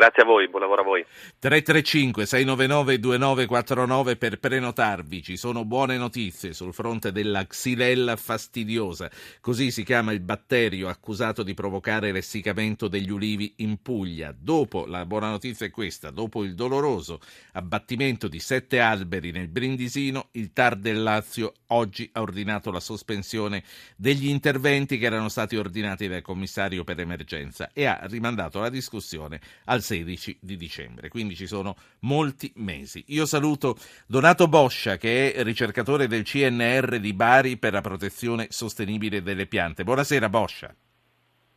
Grazie 0.00 0.22
a 0.22 0.24
voi, 0.24 0.48
buon 0.48 0.62
lavoro 0.62 0.80
a 0.80 0.84
voi. 0.84 1.04
335 1.38 2.24
699 2.24 2.98
2949 3.00 4.16
per 4.16 4.40
prenotarvi. 4.40 5.22
Ci 5.22 5.36
sono 5.36 5.66
buone 5.66 5.98
notizie 5.98 6.54
sul 6.54 6.72
fronte 6.72 7.12
della 7.12 7.46
xylella 7.46 8.16
fastidiosa, 8.16 9.10
così 9.42 9.70
si 9.70 9.84
chiama 9.84 10.12
il 10.12 10.20
batterio 10.20 10.88
accusato 10.88 11.42
di 11.42 11.52
provocare 11.52 12.12
l'essiccamento 12.12 12.88
degli 12.88 13.10
ulivi 13.10 13.52
in 13.56 13.82
Puglia. 13.82 14.34
Dopo, 14.34 14.86
la 14.86 15.04
buona 15.04 15.28
notizia 15.28 15.66
è 15.66 15.70
questa, 15.70 16.08
dopo 16.08 16.44
il 16.44 16.54
doloroso 16.54 17.20
abbattimento 17.52 18.26
di 18.26 18.38
sette 18.38 18.80
alberi 18.80 19.32
nel 19.32 19.48
Brindisino, 19.48 20.28
il 20.32 20.54
TAR 20.54 20.76
del 20.76 21.02
Lazio 21.02 21.52
oggi 21.66 22.08
ha 22.14 22.22
ordinato 22.22 22.70
la 22.70 22.80
sospensione 22.80 23.62
degli 23.96 24.28
interventi 24.28 24.96
che 24.96 25.04
erano 25.04 25.28
stati 25.28 25.56
ordinati 25.56 26.08
dal 26.08 26.22
commissario 26.22 26.84
per 26.84 27.00
emergenza 27.00 27.68
e 27.74 27.84
ha 27.84 28.00
rimandato 28.04 28.60
la 28.60 28.70
discussione 28.70 29.40
al 29.64 29.82
16 29.90 30.38
di 30.40 30.56
dicembre, 30.56 31.08
quindi 31.08 31.34
ci 31.34 31.48
sono 31.48 31.74
molti 32.02 32.52
mesi. 32.56 33.02
Io 33.08 33.26
saluto 33.26 33.74
Donato 34.06 34.46
Boscia 34.46 34.96
che 34.96 35.32
è 35.32 35.42
ricercatore 35.42 36.06
del 36.06 36.22
CNR 36.22 37.00
di 37.00 37.12
Bari 37.12 37.56
per 37.56 37.72
la 37.72 37.80
protezione 37.80 38.46
sostenibile 38.50 39.20
delle 39.20 39.46
piante. 39.46 39.82
Buonasera 39.82 40.28
Boscia. 40.28 40.72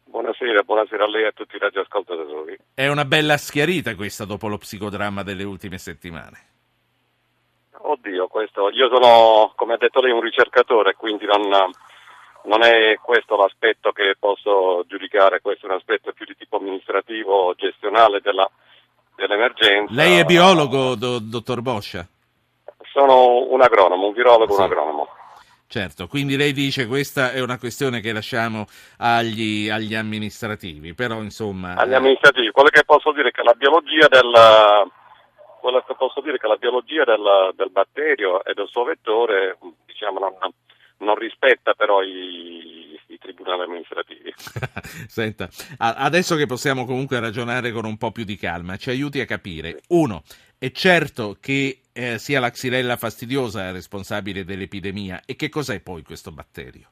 Buonasera, 0.06 0.64
buonasera 0.64 1.04
a 1.04 1.08
lei 1.08 1.24
e 1.24 1.28
a 1.28 1.32
tutti 1.32 1.56
i 1.58 1.60
radioascoltatori. 1.60 2.58
È 2.74 2.88
una 2.88 3.06
bella 3.06 3.38
schiarita 3.38 3.94
questa 3.94 4.26
dopo 4.26 4.48
lo 4.48 4.58
psicodramma 4.58 5.22
delle 5.22 5.44
ultime 5.44 5.78
settimane. 5.78 6.52
Oddio, 7.86 8.28
questo, 8.28 8.70
io 8.72 8.90
sono, 8.90 9.54
come 9.56 9.74
ha 9.74 9.78
detto 9.78 10.02
lei, 10.02 10.12
un 10.12 10.22
ricercatore, 10.22 10.96
quindi 10.96 11.26
non, 11.26 11.42
non 12.46 12.64
è 12.64 12.98
questo 13.02 13.36
l'aspetto 13.36 13.92
che 13.92 14.16
posso 14.18 14.84
giudicare, 14.88 15.42
questo 15.42 15.68
è 15.68 15.70
un 15.70 15.76
aspetto 15.76 16.12
più 16.14 16.26
di 16.26 16.36
tipo 16.36 16.58
amministrativo, 16.58 16.83
gestionale 17.56 18.20
della, 18.22 18.50
dell'emergenza. 19.16 19.94
Lei 19.94 20.20
è 20.20 20.26
biologo, 20.26 20.96
do, 20.96 21.20
dottor 21.20 21.62
Boscia? 21.62 22.06
Sono 22.92 23.48
un 23.50 23.62
agronomo, 23.62 24.08
un 24.08 24.14
virologo, 24.14 24.54
sì. 24.54 24.60
un 24.60 24.66
agronomo. 24.66 25.08
Certo, 25.68 26.08
quindi 26.08 26.38
lei 26.38 26.54
dice 26.54 26.86
questa 26.86 27.32
è 27.32 27.42
una 27.42 27.58
questione 27.58 28.00
che 28.00 28.14
lasciamo 28.14 28.68
agli, 28.98 29.70
agli 29.70 29.96
amministrativi, 29.96 30.94
però 30.94 31.22
insomma... 31.22 31.76
Agli 31.76 31.96
amministrativi, 31.96 32.52
quello 32.52 32.70
che 32.70 32.84
posso 32.84 33.12
dire 33.12 33.30
è 33.30 33.32
che 33.32 33.42
la 33.42 33.56
biologia 33.58 34.08
del, 34.08 34.32
quello 35.60 35.82
che 35.88 35.96
posso 35.96 36.22
dire 36.22 36.36
è 36.36 36.40
che 36.40 36.48
la 36.48 36.58
biologia 36.58 37.06
del, 37.06 37.54
del 37.56 37.72
batterio 37.72 38.44
e 38.44 38.54
del 38.54 38.68
suo 38.68 38.84
vettore 38.84 39.58
diciamo, 39.88 40.20
non, 40.20 40.36
non 40.98 41.16
rispetta 41.16 41.74
però 41.74 42.04
i 42.04 42.73
tribunali 43.24 43.64
amministrativi. 43.64 44.34
Senta, 45.08 45.48
adesso 45.78 46.36
che 46.36 46.46
possiamo 46.46 46.86
comunque 46.86 47.20
ragionare 47.20 47.72
con 47.72 47.86
un 47.86 47.98
po' 47.98 48.12
più 48.12 48.26
di 48.26 48.36
calma, 48.36 48.76
ci 48.76 48.90
aiuti 48.90 49.22
a 49.22 49.26
capire. 49.26 49.80
Uno, 49.90 50.24
è 50.60 50.72
certo 50.72 51.38
che 51.40 51.80
eh, 51.94 52.20
sia 52.20 52.40
la 52.40 52.52
xylella 52.52 52.98
fastidiosa 52.98 53.72
responsabile 53.72 54.44
dell'epidemia 54.44 55.22
e 55.26 55.36
che 55.36 55.50
cos'è 55.50 55.82
poi 55.82 56.04
questo 56.04 56.32
batterio? 56.32 56.90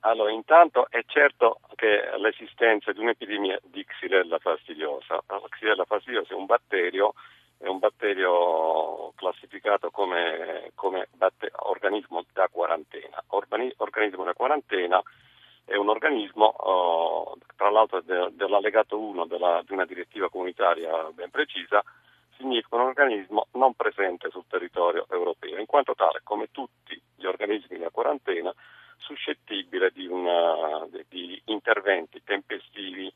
Allora, 0.00 0.30
intanto 0.30 0.86
è 0.88 1.02
certo 1.06 1.60
che 1.74 2.02
l'esistenza 2.18 2.92
di 2.92 3.00
un'epidemia 3.00 3.60
di 3.64 3.84
xylella 3.84 4.38
fastidiosa. 4.38 5.22
La 5.26 5.40
xylella 5.48 5.84
fastidiosa 5.84 6.32
è 6.32 6.36
un 6.36 6.46
batterio 6.46 7.14
è 7.58 7.66
un 7.66 7.80
batterio 7.80 9.12
classificato 9.16 9.90
come, 9.90 10.70
come 10.76 11.08
batter- 11.10 11.52
organismo 11.56 12.24
da 12.32 12.48
quarantena. 12.50 13.22
Organi- 13.28 13.74
organismo 13.78 14.22
da 14.24 14.32
quarantena 14.32 15.02
un 16.08 16.14
organismo, 16.14 16.46
oh, 16.46 17.36
tra 17.56 17.70
l'altro 17.70 18.00
de- 18.00 18.30
dell'allegato 18.32 18.98
1 18.98 19.26
della, 19.26 19.62
di 19.64 19.72
una 19.72 19.84
direttiva 19.84 20.30
comunitaria 20.30 20.90
ben 21.12 21.30
precisa, 21.30 21.82
significa 22.36 22.76
un 22.76 22.82
organismo 22.82 23.46
non 23.52 23.74
presente 23.74 24.30
sul 24.30 24.44
territorio 24.48 25.06
europeo, 25.10 25.58
in 25.58 25.66
quanto 25.66 25.94
tale, 25.94 26.20
come 26.22 26.48
tutti 26.50 27.00
gli 27.16 27.26
organismi 27.26 27.78
da 27.78 27.90
quarantena, 27.90 28.52
suscettibile 28.96 29.90
di, 29.92 30.06
una, 30.06 30.86
di 31.08 31.40
interventi 31.46 32.22
tempestivi 32.24 33.12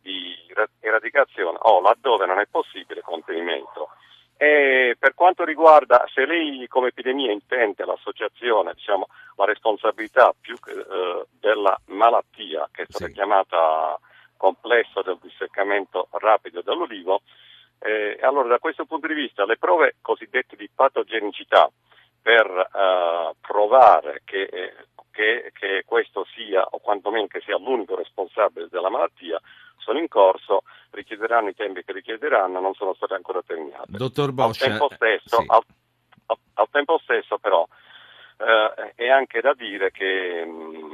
di 0.00 0.34
eradicazione 0.80 1.58
o 1.62 1.80
laddove 1.80 2.26
non 2.26 2.40
è 2.40 2.46
possibile 2.50 3.02
contenimento. 3.02 3.88
E 4.36 4.96
per 4.98 5.14
quanto 5.14 5.44
riguarda 5.44 6.04
se 6.12 6.26
lei 6.26 6.66
come 6.66 6.88
epidemia 6.88 7.30
intende 7.30 7.84
l'associazione, 7.84 8.74
diciamo, 8.74 9.06
la 9.36 9.44
responsabilità 9.44 10.34
più 10.38 10.56
eh, 10.66 11.26
della 11.38 11.78
malattia 11.86 12.68
che 12.72 12.82
è 12.82 12.86
stata 12.88 13.06
sì. 13.06 13.12
chiamata 13.12 13.96
complesso 14.72 15.02
del 15.02 15.18
disseccamento 15.20 16.08
rapido 16.12 16.62
dell'olivo, 16.62 17.22
eh, 17.80 18.18
allora 18.22 18.48
da 18.48 18.58
questo 18.58 18.86
punto 18.86 19.06
di 19.06 19.14
vista 19.14 19.44
le 19.44 19.58
prove 19.58 19.96
cosiddette 20.00 20.56
di 20.56 20.68
patogenicità 20.74 21.70
per 22.22 22.46
eh, 22.46 23.34
provare 23.40 24.22
che, 24.24 24.42
eh, 24.44 24.74
che, 25.10 25.52
che 25.52 25.82
questo 25.84 26.24
sia 26.34 26.62
o 26.62 26.78
quantomeno 26.78 27.26
che 27.26 27.40
sia 27.40 27.58
l'unico 27.58 27.96
responsabile 27.96 28.68
della 28.70 28.88
malattia 28.88 29.38
sono 29.76 29.98
in 29.98 30.08
corso, 30.08 30.62
richiederanno 30.90 31.48
i 31.48 31.54
tempi 31.54 31.82
che 31.82 31.92
richiederanno, 31.92 32.60
non 32.60 32.72
sono 32.74 32.94
state 32.94 33.14
ancora 33.14 33.42
terminate. 33.44 33.90
Dottor 33.90 34.30
Bosch, 34.30 34.62
al 34.62 34.68
tempo 34.68 34.88
stesso, 34.94 35.40
sì. 35.40 35.44
al, 35.48 35.62
al, 36.26 36.36
al 36.54 36.68
tempo 36.70 36.98
stesso 36.98 37.38
però 37.38 37.66
eh, 38.38 38.92
è 38.94 39.08
anche 39.08 39.40
da 39.40 39.54
dire 39.54 39.90
che 39.90 40.44
mh, 40.44 40.91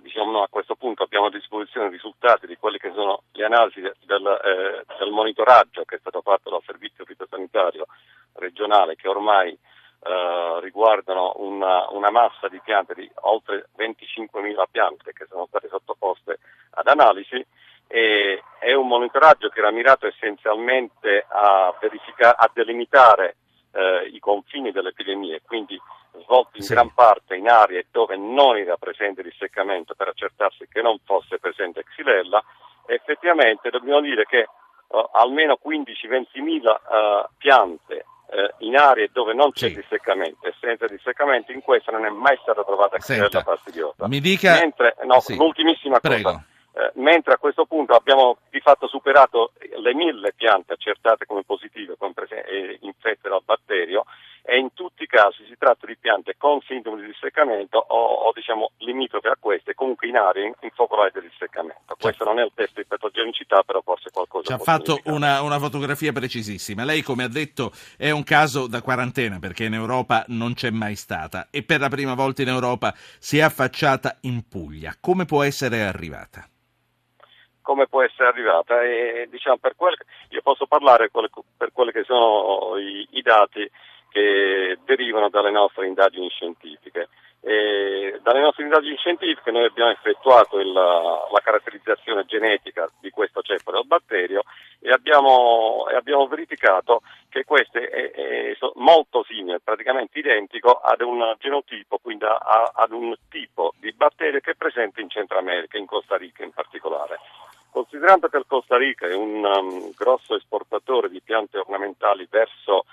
diciamo, 0.00 0.30
no, 0.30 0.42
a 0.42 0.48
questo 0.48 0.74
punto 0.74 1.02
abbiamo 1.02 1.26
a 1.26 1.30
disposizione 1.30 1.88
i 1.88 1.90
risultati 1.90 2.46
di 2.46 2.56
quelle 2.56 2.78
che 2.78 2.92
sono 2.94 3.22
le 3.32 3.44
analisi 3.44 3.80
del, 3.80 4.40
eh, 4.44 4.84
del 4.98 5.10
monitoraggio 5.10 5.84
che 5.84 5.96
è 5.96 5.98
stato 5.98 6.22
fatto 6.22 6.50
dal 6.50 6.62
servizio 6.64 7.04
fitosanitario 7.04 7.86
regionale 8.34 8.96
che 8.96 9.08
ormai 9.08 9.56
Uh, 10.02 10.58
riguardano 10.58 11.34
una, 11.36 11.88
una, 11.90 12.10
massa 12.10 12.48
di 12.48 12.60
piante 12.64 12.92
di 12.92 13.08
oltre 13.20 13.68
25.000 13.78 14.64
piante 14.68 15.12
che 15.12 15.26
sono 15.28 15.46
state 15.46 15.68
sottoposte 15.68 16.40
ad 16.70 16.88
analisi 16.88 17.46
e 17.86 18.42
è 18.58 18.72
un 18.72 18.88
monitoraggio 18.88 19.48
che 19.48 19.60
era 19.60 19.70
mirato 19.70 20.08
essenzialmente 20.08 21.24
a, 21.28 21.68
a 21.68 22.50
delimitare 22.52 23.36
eh, 23.72 24.08
i 24.12 24.18
confini 24.18 24.70
delle 24.72 24.90
epidemie, 24.90 25.42
quindi 25.44 25.80
svolto 26.24 26.56
in 26.58 26.62
sì. 26.62 26.74
gran 26.74 26.92
parte 26.92 27.36
in 27.36 27.48
aree 27.48 27.86
dove 27.90 28.16
non 28.16 28.56
era 28.56 28.76
presente 28.76 29.22
disseccamento 29.22 29.94
per 29.94 30.08
accertarsi 30.08 30.68
che 30.70 30.82
non 30.82 30.98
fosse 31.04 31.38
presente 31.38 31.84
Xylella, 31.84 32.42
effettivamente 32.86 33.70
dobbiamo 33.70 34.00
dire 34.00 34.24
che 34.24 34.46
uh, 34.88 35.08
almeno 35.12 35.58
15-20 35.64 36.42
mila 36.42 36.72
uh, 36.72 37.28
piante 37.38 38.04
uh, 38.26 38.64
in 38.64 38.76
aree 38.76 39.08
dove 39.12 39.32
non 39.32 39.52
c'è 39.52 39.68
sì. 39.68 39.76
disseccamento 39.76 40.46
e 40.46 40.54
senza 40.60 40.86
disseccamento 40.86 41.52
in 41.52 41.62
questa 41.62 41.92
non 41.92 42.04
è 42.04 42.10
mai 42.10 42.38
stata 42.42 42.62
trovata 42.62 42.98
Xylella 42.98 43.42
fastidiosa. 43.42 44.06
Mi 44.06 44.20
dica... 44.20 44.58
Mentre, 44.60 44.96
no, 45.04 45.20
sì. 45.20 45.36
l'ultimissima 45.36 45.98
Prego. 45.98 46.30
cosa 46.30 46.46
eh, 46.82 46.92
mentre 46.94 47.34
a 47.34 47.38
questo 47.38 47.64
punto 47.66 47.94
abbiamo 47.94 48.38
di 48.50 48.60
fatto 48.60 48.88
superato 48.88 49.52
le 49.76 49.94
mille 49.94 50.32
piante 50.34 50.72
accertate 50.72 51.26
come 51.26 51.44
positive, 51.44 51.96
come 51.96 52.12
presen- 52.12 52.78
infette 52.80 53.28
dal 53.28 53.42
batterio, 53.44 54.04
e 54.44 54.58
in 54.58 54.72
tutti 54.74 55.04
i 55.04 55.06
casi 55.06 55.44
si 55.46 55.54
tratta 55.56 55.86
di 55.86 55.96
piante 55.96 56.34
con 56.36 56.60
sintomi 56.62 57.00
di 57.00 57.06
disseccamento 57.06 57.78
o, 57.78 57.96
o 57.96 58.32
diciamo 58.32 58.72
limitrofe 58.78 59.28
a 59.28 59.36
queste, 59.38 59.74
comunque 59.74 60.08
in 60.08 60.16
aree 60.16 60.46
in, 60.46 60.52
in 60.60 60.70
focolare 60.74 61.10
del 61.12 61.28
disseccamento. 61.28 61.94
Questo 61.98 62.24
non 62.24 62.40
è 62.40 62.42
il 62.42 62.50
test 62.54 62.74
di 62.74 62.84
patogenicità, 62.84 63.62
però 63.62 63.80
forse 63.82 64.10
qualcosa. 64.10 64.46
Ci 64.46 64.52
ha 64.52 64.58
fatto 64.58 64.98
una, 65.04 65.42
una, 65.42 65.60
fotografia 65.60 66.12
precisissima. 66.12 66.84
Lei, 66.84 67.02
come 67.02 67.22
ha 67.22 67.28
detto, 67.28 67.70
è 67.96 68.10
un 68.10 68.24
caso 68.24 68.66
da 68.66 68.82
quarantena 68.82 69.38
perché 69.38 69.64
in 69.64 69.74
Europa 69.74 70.24
non 70.28 70.54
c'è 70.54 70.70
mai 70.70 70.96
stata 70.96 71.46
e 71.50 71.62
per 71.62 71.78
la 71.78 71.88
prima 71.88 72.14
volta 72.14 72.42
in 72.42 72.48
Europa 72.48 72.92
si 73.18 73.38
è 73.38 73.42
affacciata 73.42 74.18
in 74.22 74.48
Puglia. 74.48 74.96
Come 75.00 75.24
può 75.24 75.44
essere 75.44 75.82
arrivata? 75.82 76.46
Come 77.62 77.86
può 77.86 78.02
essere 78.02 78.28
arrivata 78.28 78.82
e 78.82 79.28
diciamo, 79.30 79.56
per 79.58 79.74
quel, 79.76 79.94
io 80.30 80.42
posso 80.42 80.66
parlare 80.66 81.10
per 81.10 81.72
quelli 81.72 81.92
che 81.92 82.04
sono 82.04 82.76
i, 82.76 83.06
i, 83.12 83.22
dati 83.22 83.68
che 84.10 84.78
derivano 84.84 85.30
dalle 85.30 85.50
nostre 85.50 85.86
indagini 85.86 86.28
scientifiche. 86.28 87.08
E 87.44 88.20
dalle 88.22 88.40
nostre 88.40 88.62
indagini 88.62 88.96
scientifiche 88.96 89.50
noi 89.50 89.64
abbiamo 89.64 89.90
effettuato 89.90 90.60
il, 90.60 90.70
la 90.70 91.40
caratterizzazione 91.42 92.24
genetica 92.24 92.88
di 93.00 93.10
questo 93.10 93.42
ceppo 93.42 93.72
del 93.72 93.84
batterio 93.84 94.42
e 94.78 94.90
abbiamo, 94.92 95.86
abbiamo 95.92 96.28
verificato 96.28 97.02
che 97.28 97.44
questo 97.44 97.78
è, 97.78 97.88
è, 97.88 98.56
molto 98.74 99.24
simile, 99.24 99.58
praticamente 99.58 100.20
identico 100.20 100.70
ad 100.70 101.00
un 101.00 101.34
genotipo, 101.38 101.98
quindi 101.98 102.24
a, 102.24 102.72
ad 102.74 102.92
un 102.92 103.12
tipo 103.28 103.72
di 103.78 103.92
batterio 103.92 104.38
che 104.38 104.52
è 104.52 104.54
presente 104.54 105.00
in 105.00 105.08
Centro 105.08 105.38
America, 105.38 105.78
in 105.78 105.86
Costa 105.86 106.16
Rica 106.16 106.44
in 106.44 106.52
particolare. 106.52 107.18
Considerando 107.72 108.28
che 108.28 108.36
il 108.36 108.44
Costa 108.46 108.76
Rica 108.76 109.06
è 109.06 109.14
un 109.14 109.42
um, 109.42 109.92
grosso 109.94 110.36
esportatore 110.36 111.08
di 111.08 111.22
piante 111.22 111.56
ornamentali 111.56 112.28
verso 112.28 112.84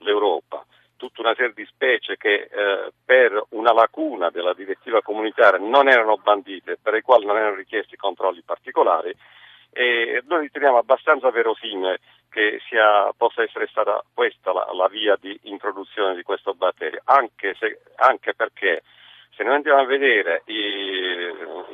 l'Europa, 0.00 0.62
tutta 0.96 1.22
una 1.22 1.34
serie 1.34 1.54
di 1.54 1.64
specie 1.64 2.18
che 2.18 2.50
eh, 2.52 2.92
per 3.02 3.42
una 3.52 3.72
lacuna 3.72 4.28
della 4.28 4.52
direttiva 4.52 5.00
comunitaria 5.00 5.58
non 5.58 5.88
erano 5.88 6.18
bandite, 6.18 6.76
per 6.76 6.92
le 6.92 7.00
quali 7.00 7.24
non 7.24 7.38
erano 7.38 7.54
richiesti 7.54 7.96
controlli 7.96 8.42
particolari, 8.42 9.16
e 9.72 10.22
noi 10.26 10.42
riteniamo 10.42 10.76
abbastanza 10.76 11.30
verosimile 11.30 12.00
che 12.28 12.60
sia, 12.68 13.10
possa 13.16 13.42
essere 13.42 13.66
stata 13.68 14.04
questa 14.12 14.52
la, 14.52 14.68
la, 14.74 14.88
via 14.88 15.16
di 15.18 15.40
introduzione 15.44 16.14
di 16.14 16.22
questo 16.22 16.52
batterio, 16.52 17.00
anche, 17.04 17.54
se, 17.58 17.80
anche 17.96 18.34
perché 18.34 18.82
se 19.34 19.42
noi 19.42 19.54
andiamo 19.54 19.80
a 19.80 19.86
vedere 19.86 20.42
i, 20.46 20.52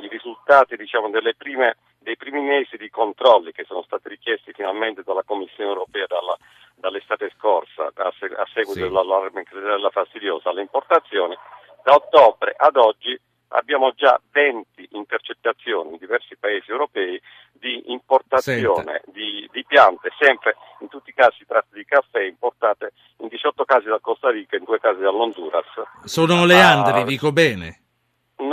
i 0.03 0.09
risultati 0.09 0.77
diciamo, 0.77 1.11
prime, 1.37 1.77
dei 2.05 2.17
primi 2.17 2.43
mesi 2.43 2.77
di 2.77 2.91
controlli 2.91 3.51
che 3.51 3.65
sono 3.65 3.83
stati 3.83 4.09
richiesti 4.09 4.53
finalmente 4.53 5.03
dalla 5.03 5.25
Commissione 5.25 5.71
europea 5.71 6.07
dalla, 6.07 6.37
dall'estate 6.77 7.33
scorsa 7.37 7.91
a, 7.93 8.07
a 8.07 8.47
seguito 8.53 8.73
sì. 8.73 8.81
dell'allarme 8.81 9.43
della 9.51 9.91
fastidiosa 9.91 10.51
alle 10.51 10.61
importazioni, 10.61 11.35
da 11.83 11.95
ottobre 11.95 12.55
ad 12.57 12.77
oggi 12.77 13.19
abbiamo 13.49 13.93
già 13.93 14.21
20 14.33 14.89
intercettazioni 14.93 15.93
in 15.93 15.99
diversi 15.99 16.37
paesi 16.37 16.71
europei 16.71 17.21
di 17.53 17.93
importazione 17.93 19.03
di, 19.07 19.49
di, 19.53 19.65
piante, 19.65 20.11
sempre 20.19 20.57
in 20.81 20.89
tutti 20.89 21.11
i 21.11 21.15
casi 21.15 21.39
si 21.39 21.47
tratta 21.47 21.69
di 21.73 21.85
caffè 21.85 22.23
importate 22.23 22.93
in 23.19 23.29
18 23.29 23.65
casi 23.65 23.87
dal 23.87 24.01
Costa 24.01 24.31
Rica 24.31 24.57
e 24.57 24.59
in 24.59 24.65
due 24.65 24.81
casi 24.81 25.01
dall'Honduras. 25.01 25.67
Sono 26.05 26.45
leandri, 26.45 27.01
ah, 27.01 27.05
dico 27.05 27.33
bene. 27.33 27.84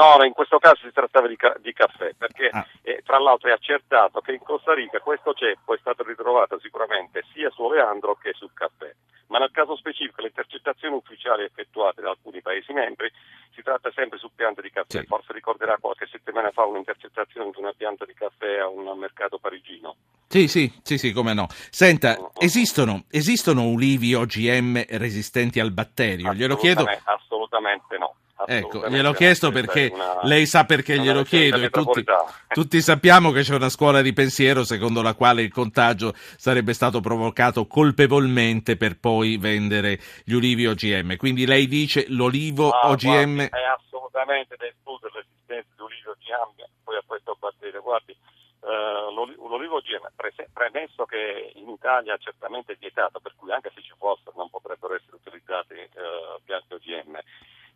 No, 0.01 0.23
in 0.23 0.33
questo 0.33 0.57
caso 0.57 0.81
si 0.81 0.91
trattava 0.91 1.27
di, 1.27 1.35
ca- 1.35 1.55
di 1.59 1.73
caffè, 1.73 2.15
perché 2.17 2.49
ah. 2.51 2.65
eh, 2.81 3.03
tra 3.05 3.19
l'altro 3.19 3.49
è 3.49 3.51
accertato 3.51 4.19
che 4.19 4.31
in 4.31 4.39
Costa 4.39 4.73
Rica 4.73 4.99
questo 4.99 5.33
ceppo 5.33 5.75
è 5.75 5.77
stato 5.79 6.01
ritrovato 6.01 6.59
sicuramente 6.59 7.23
sia 7.31 7.51
su 7.51 7.61
oleandro 7.61 8.15
che 8.15 8.33
sul 8.33 8.49
caffè. 8.51 8.91
Ma 9.27 9.37
nel 9.37 9.51
caso 9.51 9.77
specifico 9.77 10.21
le 10.21 10.27
intercettazioni 10.27 10.95
ufficiali 10.95 11.43
effettuate 11.43 12.01
da 12.01 12.09
alcuni 12.09 12.41
Paesi 12.41 12.73
membri 12.73 13.09
si 13.53 13.61
tratta 13.61 13.91
sempre 13.93 14.17
su 14.17 14.31
piante 14.33 14.61
di 14.61 14.71
caffè. 14.71 15.01
Sì. 15.01 15.05
Forse 15.05 15.33
ricorderà 15.33 15.77
qualche 15.79 16.07
settimana 16.11 16.49
fa 16.49 16.65
un'intercettazione 16.65 17.51
di 17.51 17.59
una 17.59 17.71
pianta 17.71 18.03
di 18.03 18.13
caffè 18.13 18.57
a 18.57 18.67
un 18.67 18.97
mercato 18.97 19.37
parigino. 19.37 19.95
Sì, 20.27 20.47
sì, 20.47 20.71
sì, 20.81 20.97
sì, 20.97 21.13
come 21.13 21.33
no. 21.33 21.45
Senta, 21.69 22.31
esistono, 22.39 23.03
esistono 23.11 23.67
ulivi 23.67 24.15
OGM 24.15 24.83
resistenti 24.97 25.59
al 25.59 25.71
batterio? 25.71 26.33
Glielo 26.33 26.55
chiedo. 26.55 26.85
Assolutamente 27.03 27.97
no. 27.99 28.15
Ecco, 28.45 28.87
gliel'ho 28.87 29.13
chiesto 29.13 29.51
perché 29.51 29.89
una, 29.93 30.19
lei 30.23 30.45
sa 30.45 30.65
perché 30.65 30.97
glielo 30.97 31.23
chiedo 31.23 31.57
e 31.57 31.69
tutti, 31.69 32.03
tutti, 32.49 32.81
sappiamo 32.81 33.31
che 33.31 33.41
c'è 33.41 33.55
una 33.55 33.69
scuola 33.69 34.01
di 34.01 34.13
pensiero 34.13 34.63
secondo 34.63 35.01
la 35.01 35.13
quale 35.13 35.41
il 35.41 35.51
contagio 35.51 36.13
sarebbe 36.15 36.73
stato 36.73 36.99
provocato 36.99 37.67
colpevolmente 37.67 38.77
per 38.77 38.99
poi 38.99 39.37
vendere 39.37 39.99
gli 40.23 40.33
ulivi 40.33 40.67
OGM. 40.67 41.17
Quindi 41.17 41.45
lei 41.45 41.67
dice 41.67 42.05
l'olivo 42.09 42.69
ah, 42.69 42.89
OGM... 42.89 43.35
Guardi, 43.35 43.55
è 43.55 43.75
assolutamente 43.77 44.55
da 44.57 44.65
escludere 44.65 45.13
l'esistenza 45.15 45.69
di 45.75 45.81
ulivi 45.81 46.07
OGM 46.07 46.69
poi 46.83 46.95
a 46.97 47.03
questo 47.05 47.37
batterio. 47.39 47.81
Guardi, 47.81 48.15
uh, 48.61 49.13
l'olivo 49.13 49.77
OGM, 49.77 50.09
premesso 50.53 51.05
che 51.05 51.51
in 51.55 51.69
Italia 51.69 52.17
certamente 52.17 52.73
è 52.73 52.77
vietato, 52.79 53.19
per 53.19 53.33
cui 53.35 53.51
anche 53.51 53.71
se 53.73 53.81
ci 53.81 53.93
fossero 53.97 54.33
non 54.35 54.49
potrebbero 54.49 54.95
essere 54.95 55.15
utilizzati 55.15 55.73
uh, 55.73 56.41
piante 56.43 56.75
OGM, 56.75 57.19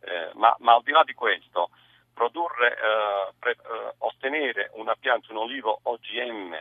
eh, 0.06 0.32
ma, 0.36 0.56
ma, 0.60 0.74
al 0.76 0.84
di 0.84 0.92
là 0.92 1.04
di 1.04 1.14
questo, 1.14 1.70
produrre, 2.14 2.72
eh, 2.72 3.34
pre, 3.38 3.52
eh, 3.52 3.94
ottenere 4.00 4.72
una 4.74 4.96
pianta, 4.96 5.32
un 5.32 5.40
olivo 5.40 5.80
OGM 5.84 6.58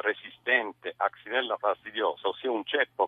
resistente 0.00 0.94
a 0.96 1.08
Xylella 1.08 1.56
fastidiosa, 1.56 2.28
ossia 2.28 2.50
un 2.50 2.64
ceppo 2.64 3.06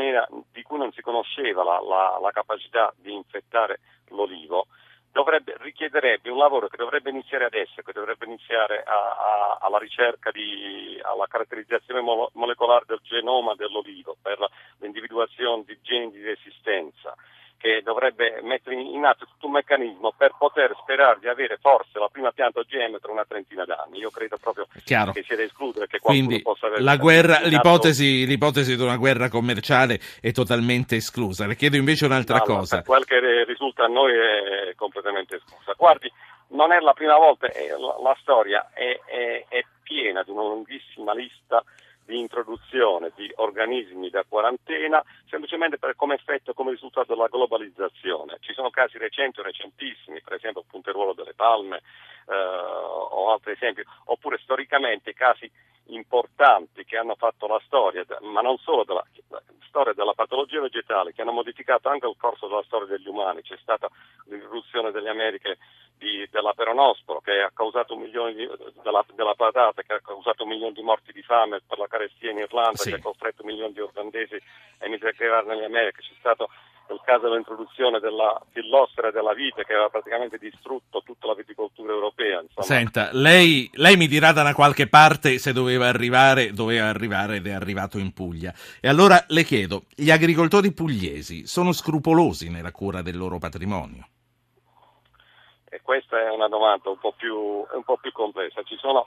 era, 0.00 0.26
di 0.50 0.62
cui 0.62 0.78
non 0.78 0.92
si 0.92 1.02
conosceva 1.02 1.62
la, 1.62 1.80
la, 1.80 2.18
la 2.20 2.30
capacità 2.30 2.92
di 2.96 3.12
infettare 3.12 3.80
l'olivo, 4.08 4.66
dovrebbe, 5.12 5.56
richiederebbe 5.58 6.30
un 6.30 6.38
lavoro 6.38 6.68
che 6.68 6.76
dovrebbe 6.76 7.10
iniziare 7.10 7.44
adesso, 7.44 7.82
che 7.82 7.92
dovrebbe 7.92 8.26
iniziare 8.26 8.82
a, 8.82 8.92
a, 8.92 9.58
alla 9.60 9.78
ricerca 9.78 10.30
di, 10.30 10.98
alla 11.02 11.26
caratterizzazione 11.26 12.00
mo- 12.00 12.30
molecolare 12.34 12.84
del 12.86 13.00
genoma 13.02 13.54
dell'olivo 13.54 14.16
per 14.20 14.38
l'individuazione 14.78 15.64
di 15.64 15.78
geni 15.82 16.10
di 16.10 16.22
resistenza 16.22 17.14
che 17.60 17.82
dovrebbe 17.82 18.40
mettere 18.42 18.76
in 18.76 19.04
atto 19.04 19.26
tutto 19.26 19.46
un 19.46 19.52
meccanismo 19.52 20.12
per 20.16 20.32
poter 21.00 21.16
sperare 21.16 21.18
di 21.20 21.28
avere 21.28 21.58
forse 21.60 21.98
la 21.98 22.08
prima 22.08 22.30
pianta 22.30 22.60
OGM 22.60 22.98
tra 23.00 23.10
una 23.10 23.24
trentina 23.26 23.64
d'anni. 23.64 23.98
Io 23.98 24.10
credo 24.10 24.36
proprio 24.38 24.66
Chiaro. 24.84 25.12
che 25.12 25.22
sia 25.22 25.36
da 25.36 25.42
escludere 25.42 25.86
che 25.86 25.98
qualcuno 25.98 26.26
Quindi 26.26 26.42
possa 26.42 26.66
avere 26.66 26.82
la 26.82 26.96
guerra, 26.96 27.40
l'ipotesi, 27.40 28.26
l'ipotesi, 28.26 28.76
di 28.76 28.82
una 28.82 28.96
guerra 28.96 29.28
commerciale 29.28 29.98
è 30.20 30.32
totalmente 30.32 30.96
esclusa. 30.96 31.46
Le 31.46 31.56
chiedo 31.56 31.76
invece 31.76 32.04
un'altra 32.04 32.38
no, 32.38 32.44
cosa. 32.44 32.76
No, 32.76 32.82
quel 32.82 33.04
che 33.04 33.44
risulta 33.44 33.84
a 33.84 33.88
noi 33.88 34.12
è 34.12 34.74
completamente 34.74 35.36
esclusa. 35.36 35.74
Guardi, 35.76 36.12
non 36.48 36.72
è 36.72 36.80
la 36.80 36.92
prima 36.92 37.16
volta, 37.16 37.46
la, 37.46 38.02
la 38.02 38.16
storia 38.20 38.70
è, 38.72 39.00
è, 39.06 39.44
è 39.48 39.64
piena 39.82 40.22
di 40.22 40.30
una 40.30 40.42
lunghissima 40.42 41.14
lista 41.14 41.64
di 42.10 42.18
introduzione 42.18 43.12
di 43.14 43.30
organismi 43.36 44.10
da 44.10 44.24
quarantena 44.28 45.02
semplicemente 45.28 45.78
per, 45.78 45.94
come 45.94 46.16
effetto, 46.16 46.52
come 46.54 46.72
risultato 46.72 47.14
della 47.14 47.28
globalizzazione. 47.28 48.38
Ci 48.40 48.52
sono 48.52 48.68
casi 48.70 48.98
recenti 48.98 49.38
o 49.38 49.44
recentissimi, 49.44 50.20
per 50.20 50.34
esempio 50.34 50.62
il 50.62 50.66
punteruolo 50.68 51.14
delle 51.14 51.34
palme 51.34 51.76
eh, 52.26 52.34
o 52.34 53.30
altri 53.30 53.52
esempi, 53.52 53.82
oppure 54.06 54.38
storicamente 54.38 55.14
casi 55.14 55.48
importanti 55.86 56.84
che 56.84 56.96
hanno 56.96 57.14
fatto 57.14 57.46
la 57.46 57.60
storia, 57.64 58.04
ma 58.22 58.40
non 58.40 58.58
solo 58.58 58.82
della 58.82 59.04
storia 59.66 59.92
della 59.92 60.14
patologia 60.14 60.60
vegetale, 60.60 61.12
che 61.12 61.22
hanno 61.22 61.32
modificato 61.32 61.88
anche 61.88 62.06
il 62.06 62.16
corso 62.18 62.48
della 62.48 62.64
storia 62.64 62.88
degli 62.88 63.08
umani. 63.08 63.42
C'è 63.42 63.56
stata 63.60 63.88
l'irruzione 64.26 64.90
delle 64.90 65.10
Americhe 65.10 65.58
di, 66.00 66.26
della 66.30 66.54
peronosporo 66.54 67.20
che 67.20 67.42
ha 67.42 67.50
causato 67.52 67.94
un 67.94 68.00
milione 68.00 68.32
di, 68.32 68.48
della, 68.82 69.04
della, 69.14 69.34
patata 69.34 69.82
che 69.82 69.92
ha 69.92 70.00
causato 70.00 70.44
un 70.44 70.48
milione 70.48 70.72
di 70.72 70.82
morti 70.82 71.12
di 71.12 71.22
fame 71.22 71.60
per 71.66 71.78
la 71.78 71.86
carestia 71.86 72.30
in 72.30 72.38
Irlanda 72.38 72.78
sì. 72.78 72.88
che 72.88 72.96
ha 72.96 73.02
costretto 73.02 73.44
milioni 73.44 73.74
di 73.74 73.80
irlandesi 73.80 74.34
a 74.78 74.86
emigrare 74.86 75.44
nelle 75.44 75.66
Americhe 75.66 76.00
c'è 76.00 76.14
stato 76.18 76.48
il 76.94 77.00
caso 77.04 77.28
dell'introduzione 77.28 78.00
della 78.00 78.40
fillossera 78.50 79.08
e 79.08 79.12
della 79.12 79.34
vite 79.34 79.64
che 79.64 79.72
aveva 79.72 79.88
praticamente 79.88 80.38
distrutto 80.38 81.02
tutta 81.04 81.26
la 81.26 81.34
viticoltura 81.34 81.92
europea. 81.92 82.40
Insomma. 82.40 82.66
Senta, 82.66 83.10
lei, 83.12 83.70
lei, 83.74 83.96
mi 83.96 84.06
dirà 84.06 84.32
da 84.32 84.42
una 84.42 84.54
qualche 84.54 84.88
parte 84.88 85.38
se 85.38 85.52
doveva 85.52 85.86
arrivare, 85.86 86.52
doveva 86.52 86.86
arrivare 86.86 87.36
ed 87.36 87.46
è 87.46 87.52
arrivato 87.52 87.98
in 87.98 88.12
Puglia. 88.12 88.52
E 88.80 88.88
allora 88.88 89.24
le 89.28 89.44
chiedo, 89.44 89.82
gli 89.94 90.10
agricoltori 90.10 90.72
pugliesi 90.72 91.46
sono 91.46 91.72
scrupolosi 91.72 92.50
nella 92.50 92.72
cura 92.72 93.02
del 93.02 93.16
loro 93.16 93.38
patrimonio? 93.38 94.06
E 95.68 95.80
questa 95.82 96.18
è 96.18 96.30
una 96.30 96.48
domanda 96.48 96.90
un 96.90 96.98
po' 96.98 97.14
più, 97.16 97.36
un 97.36 97.84
po 97.84 97.96
più 97.98 98.10
complessa. 98.12 98.62
Ci 98.62 98.76
sono 98.76 99.06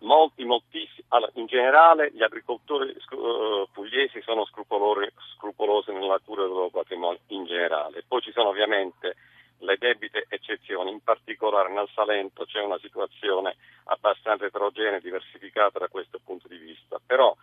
molti, 0.00 0.44
moltissimi. 0.44 1.04
Allora, 1.08 1.32
in 1.34 1.46
generale 1.46 2.10
gli 2.12 2.22
agricoltori 2.22 2.94
uh, 3.10 3.66
pugliesi 3.72 4.20
sono 4.22 4.44
scrupolosi, 4.46 5.92
nella 5.92 6.20
cura 6.24 6.42
del 6.42 6.50
loro 6.50 6.70
patrimonio 6.70 7.20
in 7.28 7.44
generale. 7.44 8.04
Poi 8.06 8.20
ci 8.20 8.32
sono 8.32 8.48
ovviamente 8.48 9.16
le 9.58 9.76
debite 9.78 10.26
eccezioni, 10.28 10.90
in 10.90 11.02
particolare 11.02 11.72
nel 11.72 11.88
Salento 11.94 12.44
c'è 12.44 12.60
una 12.60 12.78
situazione 12.78 13.56
abbastanza 13.84 14.44
eterogenea 14.44 14.96
e 14.96 15.00
diversificata 15.00 15.78
da 15.78 15.88
questo 15.88 16.20
punto 16.22 16.48
di 16.48 16.56
vista. 16.56 17.00
Però 17.04 17.34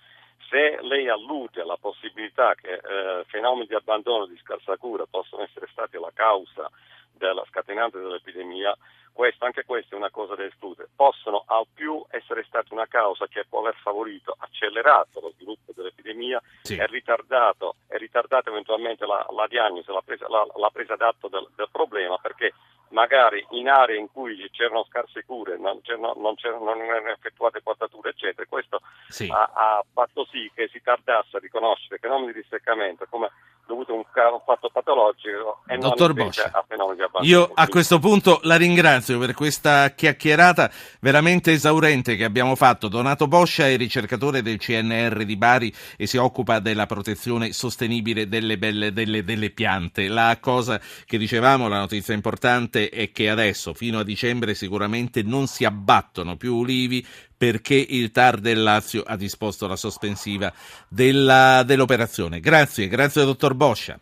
se 0.50 0.80
lei 0.82 1.08
allude 1.08 1.62
alla 1.62 1.78
possibilità 1.78 2.54
che 2.56 2.74
eh, 2.74 3.24
fenomeni 3.28 3.68
di 3.68 3.76
abbandono 3.76 4.26
di 4.26 4.38
scarsa 4.38 4.78
cura 4.78 5.06
possono 5.10 5.44
essere 5.44 5.68
stati 5.72 5.98
la 5.98 6.12
causa 6.14 6.70
della 7.12 7.44
scatenante 7.48 8.00
dell'epidemia, 8.00 8.76
questo, 9.22 9.46
anche 9.46 9.66
questa 9.66 9.94
è 9.94 10.00
una 10.00 10.10
cosa 10.10 10.34
da 10.34 10.46
escludere. 10.46 10.90
Possono 10.96 11.44
al 11.46 11.68
più 11.72 12.04
essere 12.10 12.44
stata 12.48 12.74
una 12.74 12.88
causa 12.88 13.28
che 13.28 13.46
può 13.48 13.60
aver 13.60 13.76
favorito, 13.76 14.36
accelerato 14.36 15.20
lo 15.20 15.32
sviluppo 15.36 15.74
dell'epidemia 15.76 16.42
sì. 16.64 16.76
e 16.76 16.88
ritardato, 16.88 17.76
ritardato, 17.90 18.50
eventualmente 18.50 19.06
la, 19.06 19.24
la 19.30 19.46
diagnosi, 19.46 19.92
la 19.92 20.02
presa, 20.04 20.28
la, 20.28 20.44
la 20.56 20.72
presa 20.72 20.96
d'atto 20.96 21.28
del, 21.28 21.48
del 21.56 21.70
problema 21.72 22.18
perché 22.18 22.56
magari 22.90 23.46
in 23.52 23.70
aree 23.70 24.00
in 24.00 24.12
cui 24.12 24.50
c'erano 24.50 24.86
scarse 24.86 25.24
cure, 25.24 25.56
non, 25.60 25.82
c'erano, 25.82 26.14
non, 26.18 26.34
c'erano, 26.34 26.74
non 26.74 26.82
erano 26.82 27.10
effettuate 27.10 27.62
quattature, 27.62 28.10
eccetera. 28.10 28.48
Questo 28.50 28.82
sì. 29.08 29.30
ha, 29.32 29.52
ha, 29.54 29.86
fatto 29.94 30.26
sì 30.32 30.50
che 30.56 30.68
si 30.70 30.82
tardasse 30.82 31.38
a 31.38 31.40
riconoscere 31.40 32.00
fenomeni 32.00 32.34
di 32.34 32.46
seccamento 32.50 33.06
come 33.08 33.30
dovuto 33.68 33.92
a 33.92 33.96
un, 33.96 34.04
un 34.30 34.42
fatto 34.46 34.70
patologico 34.72 35.62
e 35.68 35.78
Dottor 35.78 36.14
non 36.14 36.30
a 36.30 36.66
fenomeni 36.68 36.98
di 36.98 37.04
abbandono. 37.04 37.26
Io 37.26 37.52
a 37.54 37.68
questo 37.68 38.00
punto 38.00 38.40
la 38.44 38.56
ringrazio 38.56 39.18
per 39.20 39.34
questa 39.34 39.92
chiacchierata 39.92 40.70
veramente 41.00 41.52
esaurente 41.52 42.16
che 42.16 42.24
abbiamo 42.24 42.56
fatto. 42.56 42.88
Donato 42.88 43.28
Boscia 43.28 43.68
è 43.68 43.78
ricercatore 43.78 44.42
del 44.42 44.58
CNR 44.58 45.24
di 45.26 45.36
Bari 45.38 45.74
e 45.98 46.08
si 46.08 46.18
occupa 46.18 46.60
della 46.60 46.86
protezione 46.86 47.54
sostenibile 47.54 48.28
delle, 48.28 48.58
belle, 48.58 48.94
delle, 48.94 49.24
delle 49.24 49.50
piante. 49.50 50.08
La 50.08 50.38
cosa 50.40 50.80
che 51.06 51.18
dicevamo, 51.18 51.68
la 51.68 51.80
notizia 51.80 52.14
importante 52.14 52.90
è 52.90 53.12
che 53.12 53.30
adesso 53.30 53.74
fino 53.74 54.00
a 54.00 54.04
dicembre 54.04 54.54
sicuramente 54.54 55.24
non 55.24 55.48
si 55.48 55.66
abbattono 55.66 56.36
più 56.36 56.56
ulivi 56.56 57.06
perché 57.42 57.74
il 57.74 58.12
TAR 58.12 58.38
del 58.38 58.62
Lazio 58.62 59.02
ha 59.04 59.16
disposto 59.16 59.66
la 59.66 59.76
sospensiva 59.76 60.54
della, 60.88 61.64
dell'operazione. 61.64 62.40
Grazie, 62.40 62.88
grazie 62.88 63.26
dottor 63.26 63.56
Boscia. 63.56 64.00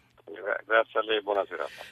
Grazie 0.69 0.99
a 0.99 1.03
lei, 1.03 1.19
buona 1.23 1.43
serata. 1.47 1.83